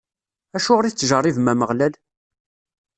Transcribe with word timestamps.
Acuɣer 0.57 0.85
i 0.85 0.91
tettjeṛṛibem 0.91 1.51
Ameɣlal? 1.51 1.93